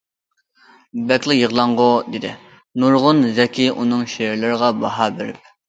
«بەكلا 1.11 1.35
يىغلاڭغۇ» 1.39 1.85
دېدى 2.15 2.33
نۇرغۇن 2.85 3.23
زەكىي 3.39 3.73
ئۇنىڭ 3.77 4.05
شېئىرلىرىغا 4.17 4.75
باھا 4.83 5.15
بېرىپ. 5.21 5.57